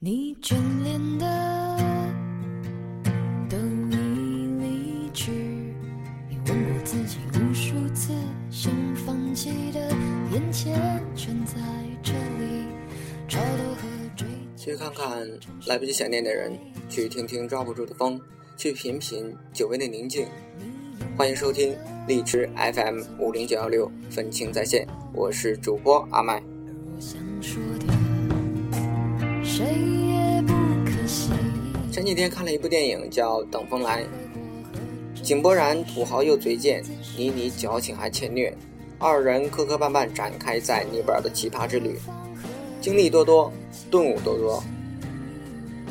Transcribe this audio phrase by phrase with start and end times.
[0.00, 0.54] 你眷
[0.84, 1.26] 恋的
[3.50, 3.96] 等你
[4.62, 5.32] 离去，
[6.30, 8.12] 你问过自己无数次，
[8.48, 9.80] 想放弃的
[10.30, 11.56] 眼前全在
[12.00, 12.64] 这里，
[13.26, 14.24] 超脱和追
[14.56, 15.28] 去看看
[15.66, 16.56] 来不及想念的人，
[16.88, 18.20] 去听听抓不住的风，
[18.56, 20.28] 去品品久违的宁静。
[21.16, 21.76] 欢迎收听
[22.06, 26.40] 荔枝 FM 五零九幺六愤青在线，我是主播阿麦。
[31.90, 34.04] 前几天看了一部电影，叫《等风来》。
[35.20, 36.80] 井柏然土豪又嘴贱，
[37.16, 38.56] 倪妮矫情还欠虐，
[39.00, 41.98] 二人磕磕绊绊展开在尼泊尔的奇葩之旅，
[42.80, 43.52] 经历多多，
[43.90, 44.62] 顿悟多多。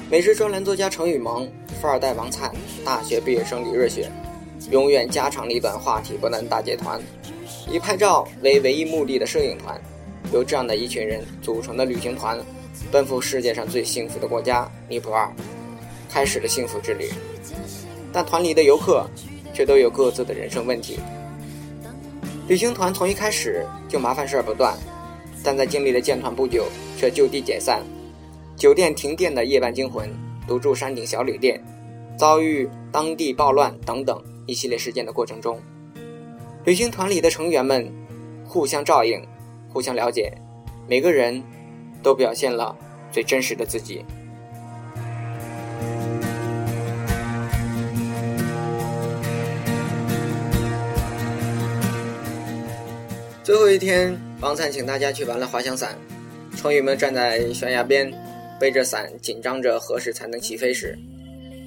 [0.10, 1.46] 美食专栏作家程雨萌，
[1.82, 2.50] 富二代王灿，
[2.86, 4.10] 大学毕业生李热血，
[4.72, 7.02] 永远家长里短、话题不断大姐团，
[7.70, 9.78] 以拍照为唯一目的的摄影团，
[10.32, 12.40] 由这样的一群人组成的旅行团，
[12.92, 15.32] 奔赴世界上最幸福的国家尼泊尔。
[16.10, 17.12] 开始了幸福之旅，
[18.14, 19.06] 但团里的游客
[19.54, 20.98] 却都有各自的人生问题。
[22.48, 24.76] 旅行团从一开始就麻烦事儿不断，
[25.44, 26.66] 但在经历了建团不久
[26.98, 27.84] 却就地解散，
[28.56, 30.10] 酒店停电的夜半惊魂，
[30.48, 31.62] 独住山顶小旅店，
[32.18, 35.60] 遭遇当地暴乱等等一系列事件的过程中，
[36.64, 37.86] 旅行团里的成员们
[38.46, 39.22] 互相照应，
[39.68, 40.34] 互相了解，
[40.88, 41.44] 每个人
[42.02, 42.76] 都表现了
[43.12, 44.06] 最真实的自己。
[53.44, 55.98] 最后一天，王灿请大家去玩了滑翔伞。
[56.58, 58.12] 成员们站在悬崖边，
[58.60, 60.98] 背着伞，紧张着何时才能起飞时，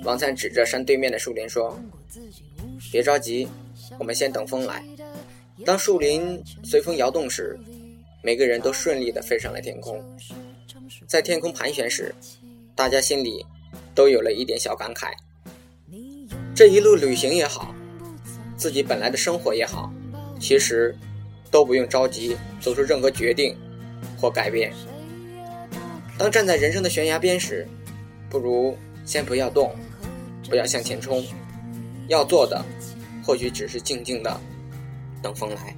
[0.04, 1.80] 王灿指着山对面的树林说
[2.92, 3.48] ：“别着急，
[3.98, 4.84] 我们先等风来。”
[5.64, 7.58] 当树林随风摇动时，
[8.22, 10.02] 每个人都顺利地飞上了天空。
[11.06, 12.14] 在天空盘旋时，
[12.74, 13.44] 大家心里
[13.94, 15.12] 都有了一点小感慨：
[16.54, 17.74] 这一路旅行也好，
[18.56, 19.92] 自己本来的生活也好，
[20.38, 20.97] 其实……
[21.53, 23.56] 都不用着急做出任何决定
[24.16, 24.72] 或改变。
[26.16, 27.66] 当站在人生的悬崖边时，
[28.28, 29.75] 不如先不要动，
[30.48, 31.26] 不要向前冲。
[32.06, 32.64] 要做的，
[33.25, 34.41] 或许只是静静的
[35.20, 35.76] 等风来。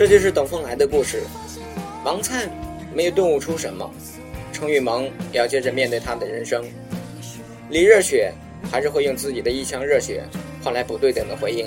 [0.00, 1.20] 这就是等风来的故事。
[2.06, 2.48] 王灿
[2.94, 3.92] 没有顿悟出什么，
[4.50, 6.64] 程雨萌要接着面对他的人生。
[7.68, 8.32] 李热血。
[8.70, 10.22] 还是会用自己的一腔热血
[10.62, 11.66] 换来不对等的回应。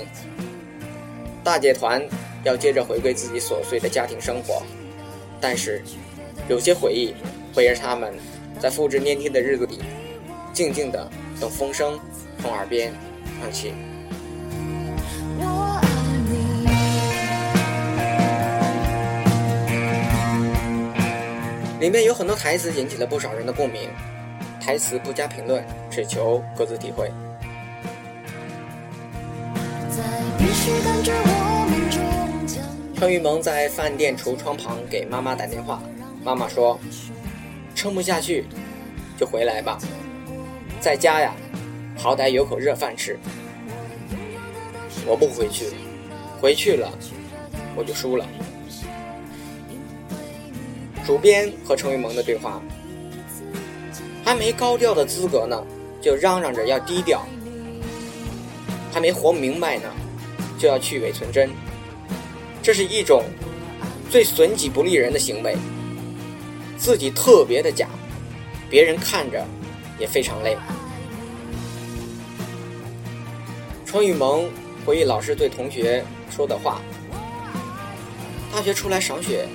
[1.42, 2.00] 大姐团
[2.44, 4.62] 要接着回归自己琐碎的家庭生活，
[5.40, 5.82] 但是
[6.48, 7.12] 有些回忆
[7.52, 8.14] 会让他们
[8.60, 9.80] 在复制粘贴的日子里，
[10.52, 11.98] 静静的等风声
[12.40, 12.92] 从耳边
[13.42, 13.74] 响起。
[21.84, 23.90] 里面有很多台词引起了不少人的共鸣。
[24.58, 27.12] 台词不加评论，只求各自体会。
[32.96, 35.82] 程雨萌在饭店橱窗旁给妈妈打电话，
[36.24, 36.80] 妈妈说
[37.76, 38.46] ：“撑不下去
[39.18, 39.76] 就回来吧，
[40.80, 41.34] 在家呀，
[41.98, 43.18] 好歹有口热饭吃。”
[45.04, 45.66] 我不回去，
[46.40, 46.90] 回去了
[47.76, 48.26] 我就输了。
[51.06, 52.60] 主编和程雨萌的对话。
[54.24, 55.62] 还没高调的资格呢，
[56.00, 57.18] 就嚷嚷着要低调；
[58.90, 59.90] 还没活明白呢，
[60.58, 61.50] 就要去伪存真。
[62.62, 63.22] 这是一种
[64.08, 65.54] 最损己不利人的行为。
[66.78, 67.88] 自己特别的假，
[68.70, 69.46] 别人看着
[69.98, 70.56] 也非常累。
[73.84, 74.48] 程雨萌
[74.84, 76.80] 回忆老师对同学说的话：
[78.52, 79.46] 大学出来赏雪，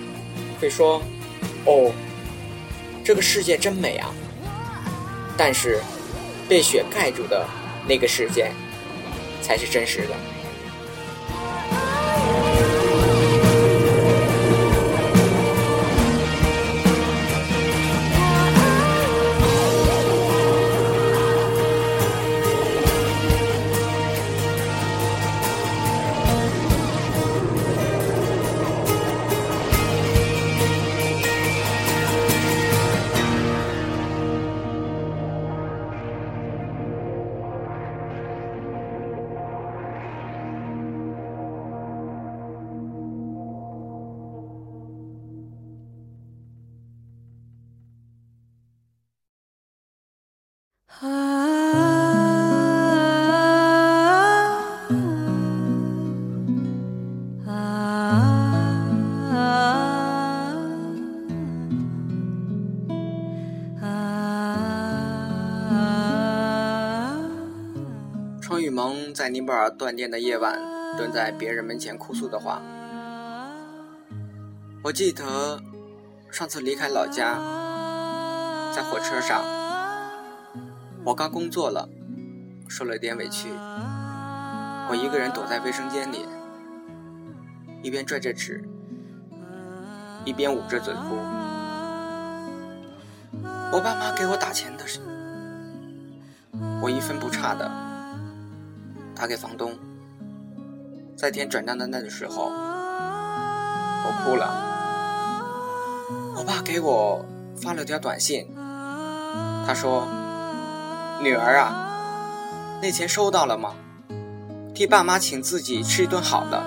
[0.61, 1.01] 会说
[1.65, 1.91] ：“哦，
[3.03, 4.13] 这个世界真美啊。”
[5.37, 5.79] 但是，
[6.49, 7.47] 被雪盖住的
[7.87, 8.51] 那个世界，
[9.41, 10.15] 才是真实的。
[68.67, 70.59] 曾在尼泊尔断电的夜晚，
[70.97, 72.61] 蹲在别人门前哭诉的话。
[74.81, 75.61] 我记得
[76.31, 77.37] 上次离开老家，
[78.73, 79.43] 在火车上，
[81.05, 81.87] 我刚工作了，
[82.67, 83.49] 受了点委屈，
[84.89, 86.25] 我一个人躲在卫生间里，
[87.83, 88.63] 一边拽着纸，
[90.25, 91.17] 一边捂着嘴哭。
[93.71, 94.99] 我爸妈给我打钱的时，
[96.81, 97.88] 我一分不差的。
[99.19, 99.77] 打给房东，
[101.17, 102.45] 在填转账单的时候，
[104.05, 104.47] 我哭了。
[106.37, 107.25] 我爸给我
[107.61, 108.47] 发了条短信，
[109.67, 110.07] 他说
[111.21, 113.75] ：“女儿啊，那钱收到了吗？
[114.73, 116.63] 替爸妈请自己吃一顿好的。”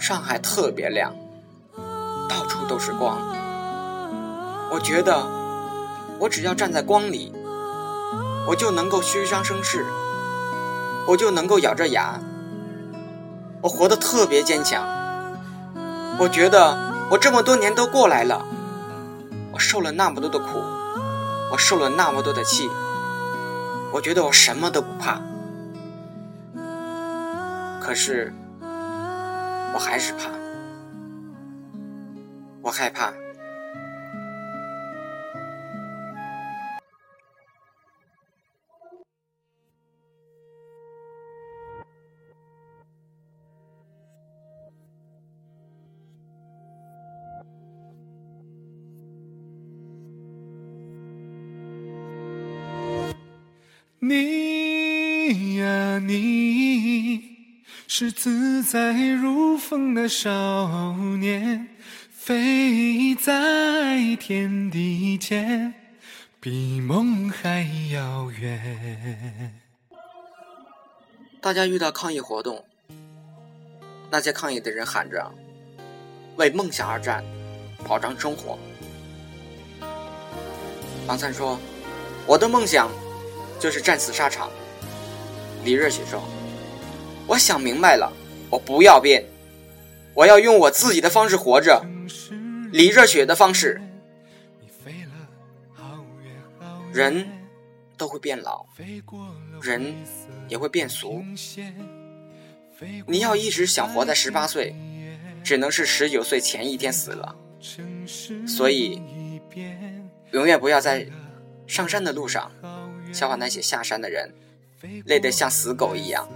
[0.00, 1.14] 上海特别亮，
[2.30, 3.18] 到处都是光。
[4.72, 5.22] 我觉得，
[6.18, 7.30] 我只要站在光里。
[8.46, 9.86] 我就能够虚张声势，
[11.06, 12.18] 我就能够咬着牙，
[13.62, 14.82] 我活得特别坚强。
[16.18, 16.76] 我觉得
[17.10, 18.44] 我这么多年都过来了，
[19.52, 20.62] 我受了那么多的苦，
[21.52, 22.68] 我受了那么多的气，
[23.92, 25.20] 我觉得我什么都不怕。
[27.80, 28.32] 可是，
[29.72, 30.30] 我还是怕，
[32.62, 33.12] 我害怕。
[58.02, 61.68] 是自在如风的少年，
[62.10, 65.74] 飞在天地间，
[66.40, 69.60] 比梦还遥远。
[71.42, 72.64] 大家遇到抗议活动，
[74.10, 75.30] 那些抗议的人喊着
[76.36, 77.22] “为梦想而战，
[77.86, 78.58] 保障生活”。
[81.06, 81.60] 王灿说
[82.26, 82.90] ：“我的梦想。”
[83.60, 84.48] 就是战死沙场。
[85.66, 86.22] 李热血说
[87.30, 88.12] ：“我想明白了，
[88.50, 89.24] 我不要变，
[90.14, 91.86] 我要用我自己的方式活着，
[92.72, 93.80] 李热血的方式。
[96.92, 97.24] 人
[97.96, 98.66] 都会变老，
[99.62, 99.94] 人
[100.48, 101.22] 也会变俗。
[103.06, 104.74] 你要一直想活在十八岁，
[105.44, 107.36] 只能是十九岁前一天死了。
[108.44, 109.00] 所以，
[110.32, 111.06] 永远不要在
[111.68, 112.50] 上山的路上。”
[113.14, 114.34] 笑话那些下山的人，
[115.04, 116.28] 累得像死狗一样。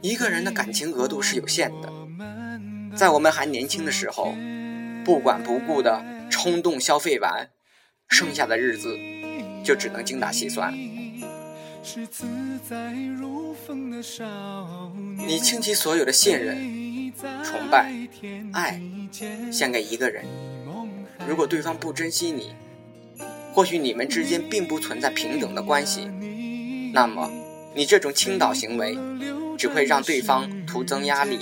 [0.00, 1.92] 一个人的感情额度是有限的，
[2.96, 4.34] 在我们还年轻的时候，
[5.04, 7.50] 不管不顾的冲动消费完，
[8.08, 8.96] 剩下的日子
[9.62, 10.72] 就只能精打细算。
[15.26, 17.12] 你倾其所有的信任、
[17.44, 17.92] 崇拜、
[18.52, 18.80] 爱，
[19.52, 20.24] 献给一个人，
[21.26, 22.54] 如果对方不珍惜你。
[23.52, 26.08] 或许你们之间并不存在平等的关系，
[26.94, 27.28] 那么
[27.74, 28.98] 你这种倾倒行为
[29.56, 31.38] 只会让对方徒增压力，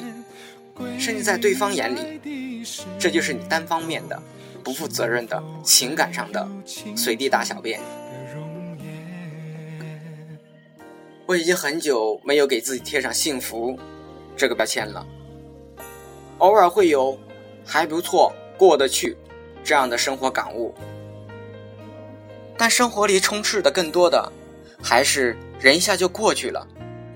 [0.99, 2.63] 甚至在对方眼里，
[2.99, 4.21] 这就是你单方面的、
[4.63, 6.47] 不负责任的情感上的
[6.97, 7.81] 随地大小便。
[11.27, 13.79] 我已经很久没有给自己贴上幸福
[14.37, 15.07] 这个标签了，
[16.39, 17.19] 偶尔会有
[17.67, 19.17] 还不错、过得去
[19.63, 20.75] 这样的生活感悟。
[22.57, 24.33] 但生活里充斥的更多的，
[24.83, 26.67] 还是人一下就过去了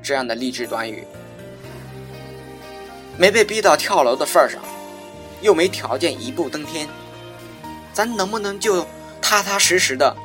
[0.02, 1.04] 这样的励志短语。
[3.16, 4.61] 没被逼到跳楼的份儿上，
[5.42, 6.88] 又没条件一步登天，
[7.92, 8.87] 咱能不能就
[9.20, 10.16] 踏踏实实的，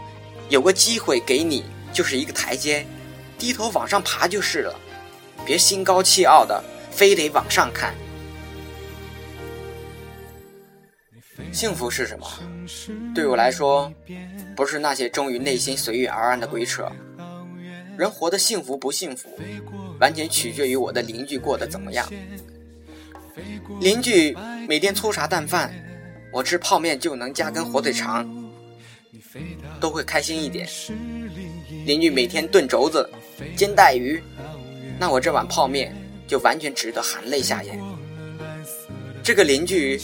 [0.50, 2.88] 有个机会给你就是一个台阶，
[3.38, 4.74] 低头往上爬就是了，
[5.46, 7.94] 别心高气傲的非得往上看。
[11.52, 12.26] 幸福是什么？
[13.14, 13.92] 对我来说，
[14.56, 16.90] 不是那些忠于内心、随遇而安的鬼扯。
[17.98, 19.28] 人活得幸福不幸福，
[20.00, 22.08] 完全取决于我的邻居过得怎么样。
[23.82, 24.36] 邻居
[24.68, 25.74] 每天粗茶淡饭，
[26.32, 28.30] 我吃泡面就能加根火腿肠，
[29.80, 30.68] 都会开心一点。
[31.86, 33.10] 邻居每天炖肘子、
[33.56, 34.22] 煎带鱼，
[35.00, 35.96] 那我这碗泡面
[36.28, 37.80] 就完全值得含泪下咽。
[39.24, 40.00] 这个邻居。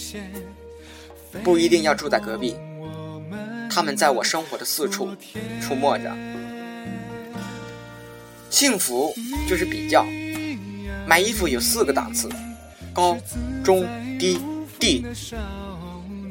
[1.44, 2.56] 不一定要住在隔壁，
[3.68, 5.10] 他们在我生活的四处
[5.60, 6.16] 出没着。
[8.54, 9.12] 幸福
[9.50, 10.06] 就是比较，
[11.08, 12.30] 买衣服有四个档次：
[12.94, 13.18] 高、
[13.64, 13.84] 中、
[14.20, 14.40] 低、
[14.80, 15.04] 地。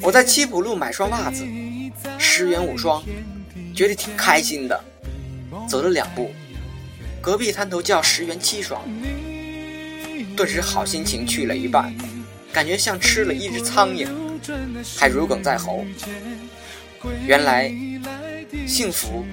[0.00, 1.44] 我在七浦路买双袜子，
[2.20, 3.02] 十元五双，
[3.74, 4.84] 觉得挺开心的。
[5.68, 6.30] 走了两步，
[7.20, 8.80] 隔壁摊头叫十元七双，
[10.36, 11.92] 顿时好心情去了一半，
[12.52, 14.06] 感觉像吃了一只苍蝇，
[14.96, 15.84] 还如鲠在喉。
[17.26, 17.68] 原来
[18.64, 19.26] 幸福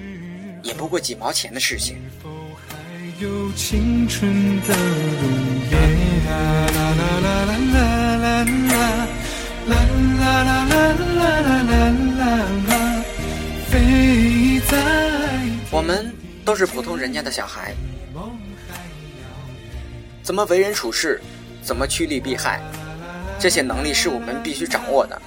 [0.64, 1.96] 也不过几毛钱的事情。
[3.20, 4.74] 有青春的
[15.70, 16.10] 我们
[16.46, 17.74] 都是普通人家的小孩，
[20.22, 21.20] 怎么为人处事，
[21.62, 22.62] 怎么趋利避害，
[23.38, 25.20] 这些能力是我们必须掌握的。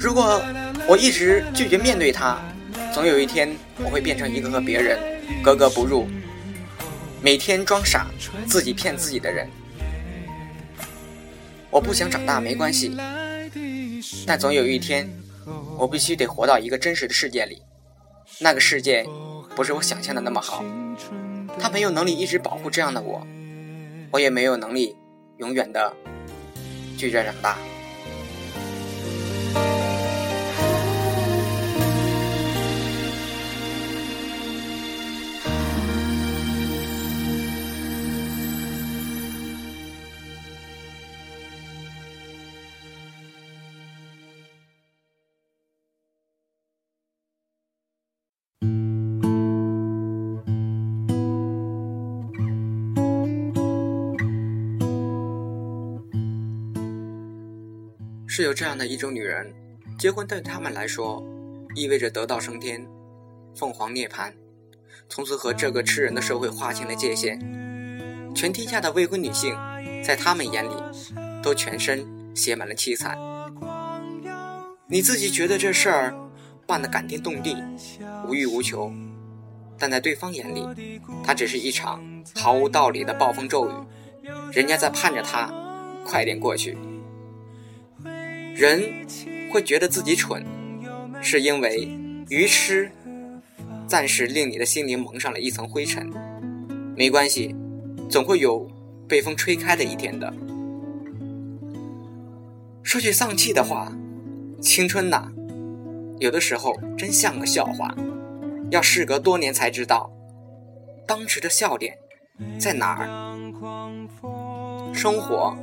[0.00, 0.40] 如果
[0.88, 2.38] 我一直拒绝面对它，
[2.90, 3.54] 总有一天
[3.84, 4.98] 我会变成一个和别人
[5.42, 6.08] 格格不入、
[7.20, 8.06] 每天装傻、
[8.46, 9.48] 自己骗自己的人。
[11.70, 12.96] 我不想长大没关系，
[14.26, 15.08] 但总有一天，
[15.76, 17.62] 我必须得活到一个真实的世界里。
[18.40, 19.06] 那个世界。
[19.56, 20.62] 不是我想象的那么好，
[21.58, 23.26] 他没有能力一直保护这样的我，
[24.12, 24.94] 我也没有能力
[25.38, 25.92] 永远的
[26.96, 27.58] 拒绝长大。
[58.38, 59.52] 是有这样的一种女人，
[59.98, 61.20] 结婚对他们来说，
[61.74, 62.86] 意味着得道升天、
[63.56, 64.32] 凤凰涅槃，
[65.08, 67.36] 从此和这个吃人的社会划清了界限。
[68.36, 69.56] 全天下的未婚女性，
[70.04, 70.74] 在他们眼里，
[71.42, 73.18] 都全身写满了凄惨。
[74.86, 76.14] 你自己觉得这事儿
[76.64, 77.56] 办得感天动地、
[78.28, 78.92] 无欲无求，
[79.76, 80.64] 但在对方眼里，
[81.24, 82.00] 它只是一场
[82.36, 83.72] 毫无道理的暴风骤雨，
[84.52, 85.52] 人家在盼着它
[86.06, 86.78] 快点过去。
[88.58, 89.06] 人
[89.52, 90.44] 会觉得自己蠢，
[91.22, 91.88] 是因为
[92.28, 92.90] 愚痴
[93.86, 96.12] 暂时令你的心灵蒙上了一层灰尘。
[96.96, 97.54] 没关系，
[98.10, 98.68] 总会有
[99.06, 100.34] 被风吹开的一天的。
[102.82, 103.92] 说句丧气的话，
[104.60, 105.30] 青春呐，
[106.18, 107.94] 有的时候真像个笑话，
[108.72, 110.10] 要事隔多年才知道，
[111.06, 111.96] 当时的笑点
[112.58, 113.06] 在哪儿。
[114.92, 115.56] 生活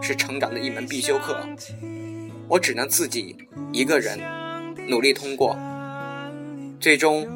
[0.00, 1.46] 是成长的一门必修课。
[2.48, 3.36] 我只能自己
[3.72, 4.18] 一个人
[4.88, 5.56] 努力通过，
[6.78, 7.26] 最终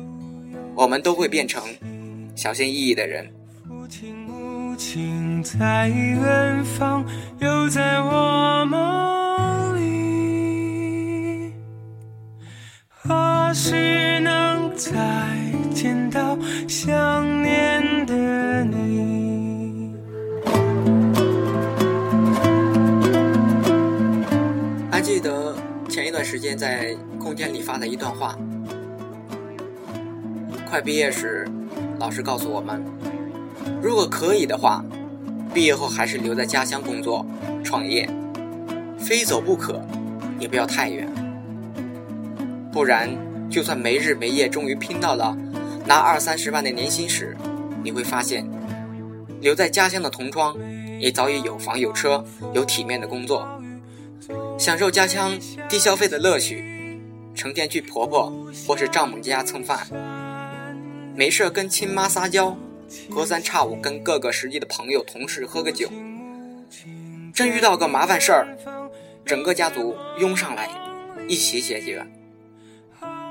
[0.75, 1.63] 我们都会变成
[2.35, 3.33] 小心翼翼的人。
[4.79, 7.05] 亲在远方，
[7.41, 11.53] 又在我梦里，
[12.89, 15.28] 何时能再
[26.19, 28.37] 段时间在空间里发的一段话。
[30.69, 31.47] 快毕业时，
[32.01, 32.83] 老师告诉我们，
[33.81, 34.85] 如果可以的话，
[35.55, 37.25] 毕业后还是留在家乡工作、
[37.63, 38.11] 创业，
[38.99, 39.81] 非走不可，
[40.41, 41.09] 也不要太远。
[42.73, 43.09] 不然，
[43.49, 45.39] 就算没日没夜，终于拼到了
[45.87, 47.37] 拿二三十万的年薪时，
[47.85, 48.45] 你会发现，
[49.41, 50.57] 留在家乡的同窗
[50.99, 53.58] 也早已有房有车，有体面的工作。
[54.59, 55.39] 享受家乡
[55.69, 56.65] 低消费的乐趣，
[57.33, 58.33] 成天去婆婆
[58.67, 59.87] 或是丈母家蹭饭，
[61.15, 62.59] 没事跟亲妈撒娇，
[63.09, 65.89] 隔三差五跟各个实际的朋友同事喝个酒。
[67.33, 68.49] 真遇到个麻烦事儿，
[69.25, 70.69] 整个家族拥上来
[71.29, 72.05] 一起解决。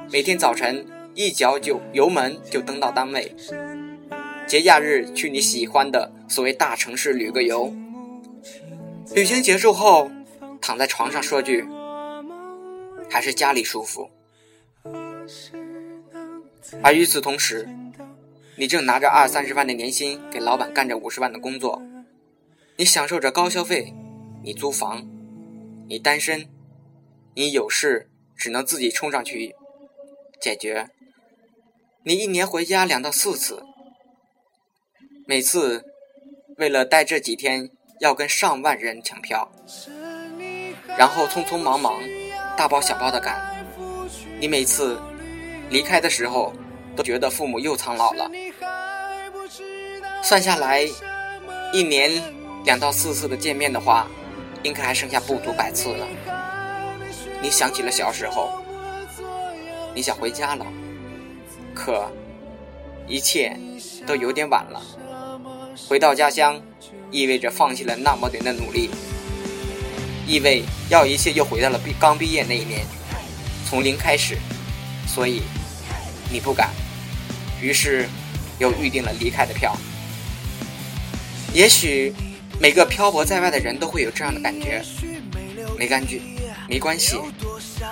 [0.09, 3.35] 每天早晨一脚就油门就蹬到单位，
[4.47, 7.75] 节假日去你喜欢的所谓大城市旅个游。
[9.13, 10.09] 旅行结束后。
[10.61, 11.67] 躺在床上说句，
[13.09, 14.09] 还是家里舒服。
[16.83, 17.67] 而与此同时，
[18.57, 21.81] 你正拿着二三十万的年薪给老板干着五十万的工作，
[22.75, 23.93] 你享受着高消费，
[24.43, 25.07] 你租房，
[25.87, 26.49] 你单身，
[27.35, 29.55] 你有事只能自己冲上去
[30.41, 30.89] 解决。
[32.03, 33.63] 你一年回家两到四次，
[35.25, 35.85] 每次
[36.57, 39.51] 为了待这几天要跟上万人抢票。
[40.97, 42.01] 然后匆匆忙忙，
[42.57, 43.39] 大包小包的赶。
[44.39, 44.99] 你每次
[45.69, 46.53] 离开的时候，
[46.95, 48.29] 都觉得父母又苍老了。
[50.23, 50.83] 算下来，
[51.71, 52.11] 一年
[52.65, 54.07] 两到四次的见面的话，
[54.63, 56.07] 应该还剩下不足百次了。
[57.41, 58.49] 你想起了小时候，
[59.93, 60.65] 你想回家了，
[61.75, 62.11] 可
[63.07, 63.55] 一切
[64.07, 64.81] 都有点晚了。
[65.87, 66.59] 回到家乡，
[67.11, 68.89] 意味着放弃了那么点的努力，
[70.27, 72.85] 意味要一切又回到了毕刚毕业那一年，
[73.67, 74.37] 从零开始。
[75.07, 75.41] 所以
[76.29, 76.69] 你不敢，
[77.61, 78.07] 于是
[78.59, 79.75] 又预定了离开的票。
[81.53, 82.13] 也许
[82.59, 84.83] 每个漂泊在外的人都会有这样的感觉，
[85.79, 86.19] 没感觉，
[86.67, 87.15] 没关系，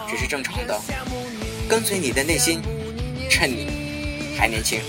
[0.10, 0.80] 只是正常的。
[1.68, 2.62] 跟随你的内心，
[3.30, 4.80] 趁你还年轻。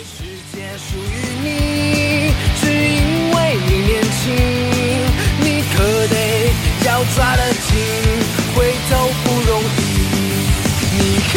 [2.61, 4.35] 只因为你年轻，
[5.41, 6.50] 你可得
[6.87, 7.76] 要抓得紧，
[8.55, 9.83] 回头不容易。
[10.99, 10.99] 你
[11.33, 11.35] 可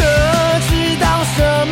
[0.70, 1.38] 知道什
[1.68, 1.69] 么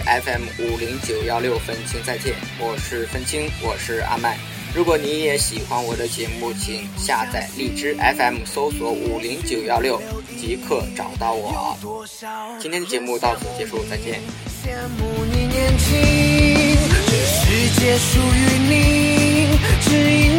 [0.00, 4.38] FM 五零九幺六分清再见，我是分清，我是阿麦。
[4.74, 10.00] 如果你也喜欢我的节目，请下载荔枝 FM，搜索五零九幺六，
[10.38, 11.76] 即刻找到我。
[12.60, 14.20] 今天的节目到此结束，再见。
[14.62, 15.96] 羡慕你年轻，
[17.06, 20.35] 这世界属于你，只因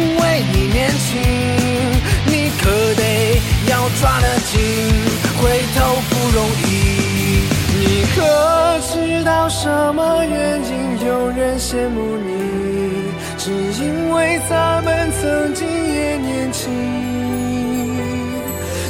[9.60, 13.10] 什么原因有人羡慕你？
[13.36, 16.70] 只因为咱们曾经也年轻。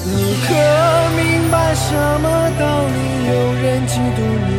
[0.05, 0.49] 你可
[1.17, 2.29] 明白什么
[2.61, 2.99] 道理
[3.31, 4.53] 有人嫉妒你？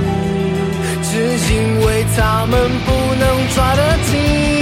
[1.04, 1.12] 只
[1.54, 1.54] 因
[1.86, 2.18] 为他
[2.48, 4.59] 们不能抓得紧。